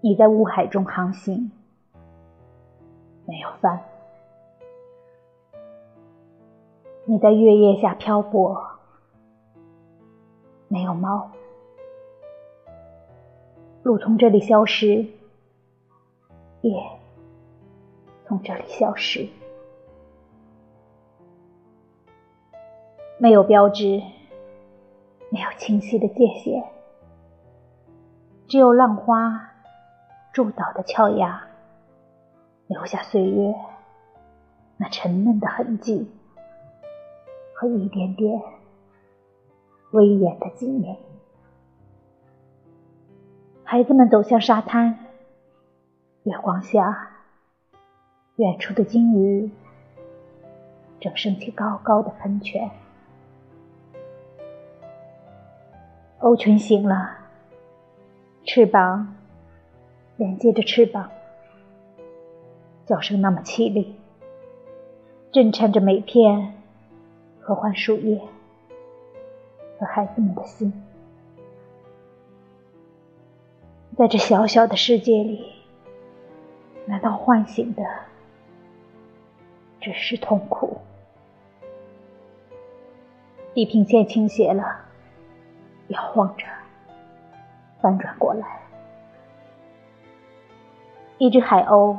[0.00, 1.50] 你在雾海中航行，
[3.26, 3.80] 没有帆；
[7.04, 8.56] 你在月夜下漂泊，
[10.68, 11.32] 没有猫。
[13.82, 15.04] 路从这里消失，
[16.60, 16.80] 夜
[18.24, 19.28] 从这里消失，
[23.18, 24.00] 没有标志，
[25.30, 26.64] 没有清晰的界限，
[28.46, 29.54] 只有浪花。
[30.38, 31.48] 树倒的峭崖，
[32.68, 33.56] 留下岁月
[34.76, 36.08] 那沉闷的痕迹
[37.56, 38.40] 和一点点
[39.90, 40.96] 威严的纪念。
[43.64, 44.96] 孩子们走向沙滩，
[46.22, 47.10] 月光下，
[48.36, 49.50] 远处的鲸鱼
[51.00, 52.70] 正升起高高的喷泉。
[56.20, 57.10] 鸥群醒了，
[58.44, 59.17] 翅膀。
[60.18, 61.12] 连接着翅膀，
[62.86, 63.94] 叫声那么凄厉，
[65.30, 66.54] 震颤着每片
[67.38, 68.20] 合欢树叶
[69.78, 70.72] 和孩子们的心。
[73.96, 75.52] 在这小小的世界里，
[76.84, 77.84] 难道唤醒的
[79.80, 80.78] 只是痛苦？
[83.54, 84.80] 地平线倾斜了，
[85.86, 86.44] 摇晃着，
[87.80, 88.67] 翻转过来。
[91.18, 91.96] 一只海鸥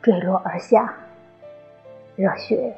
[0.00, 0.94] 坠落而下，
[2.14, 2.72] 热血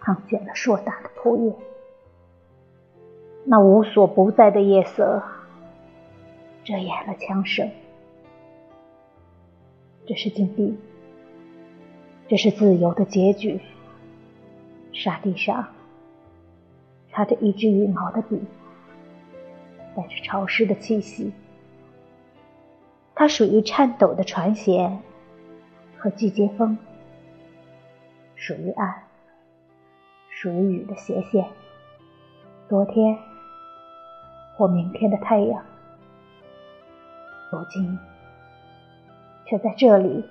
[0.00, 1.52] 烫卷了硕大的铺叶。
[3.44, 5.20] 那无所不在的夜色
[6.62, 7.68] 遮掩了枪声。
[10.06, 10.78] 这是禁地，
[12.28, 13.60] 这是自由的结局。
[14.92, 15.66] 沙地上
[17.10, 18.40] 插着一支羽毛的笔，
[19.96, 21.32] 带着潮湿的气息。
[23.20, 24.96] 它属于颤抖的船舷
[25.98, 26.78] 和季节风，
[28.34, 29.02] 属于岸，
[30.30, 31.46] 属于雨的斜线。
[32.66, 33.18] 昨天
[34.56, 35.62] 或明天的太阳，
[37.52, 37.98] 如今
[39.44, 40.24] 却在这里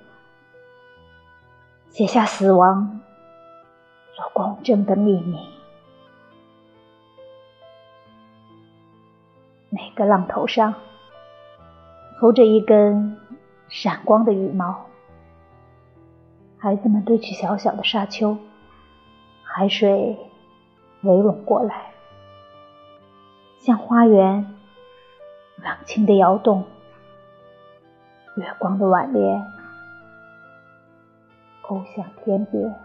[1.91, 3.01] 写下死亡
[4.15, 5.37] 所公正的秘密。
[9.69, 10.73] 每个浪头上。
[12.19, 13.17] 浮着一根
[13.69, 14.87] 闪光的羽毛，
[16.57, 18.37] 孩子们堆起小小的沙丘，
[19.41, 20.17] 海水
[21.03, 21.93] 围拢过来，
[23.59, 24.53] 像花园
[25.63, 26.65] 冷清的摇动，
[28.35, 29.47] 月光的挽联
[31.61, 32.75] 勾向天边。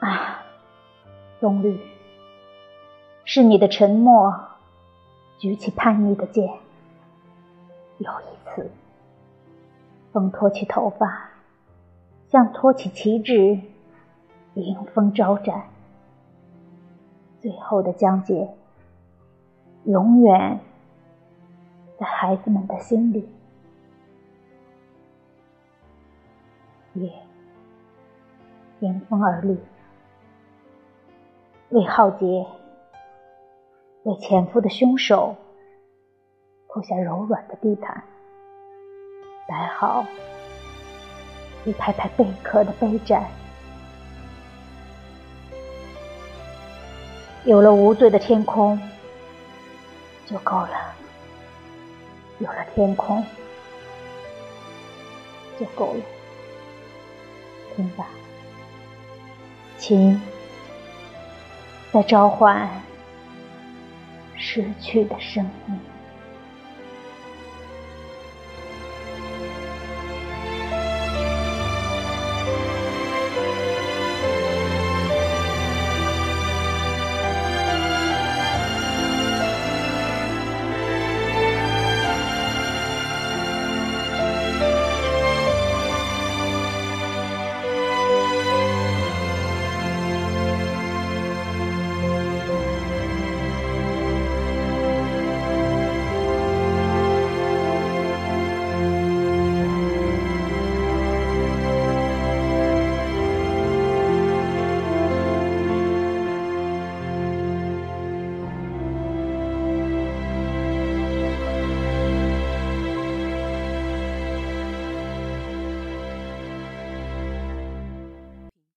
[0.00, 0.42] 啊，
[1.38, 1.78] 棕榈，
[3.24, 4.34] 是你的沉默
[5.38, 6.63] 举起叛逆的剑。
[7.98, 8.70] 有一次，
[10.12, 11.30] 风托起头发，
[12.28, 13.60] 像托起旗帜，
[14.54, 15.68] 迎风招展。
[17.40, 18.54] 最后的江姐，
[19.84, 20.60] 永远
[21.98, 23.28] 在孩子们的心里。
[26.94, 27.12] 夜
[28.80, 29.58] 迎风而立，
[31.70, 32.46] 为浩劫，
[34.04, 35.36] 为潜伏的凶手。
[36.74, 38.02] 铺下柔软的地毯，
[39.46, 40.04] 摆好
[41.64, 43.24] 一排排贝壳的杯盏。
[47.44, 48.76] 有了无罪的天空
[50.26, 50.92] 就够了，
[52.40, 53.24] 有了天空
[55.60, 56.00] 就够了。
[57.76, 58.08] 听吧，
[59.78, 60.20] 琴
[61.92, 62.68] 在召唤
[64.34, 65.78] 失去的生命。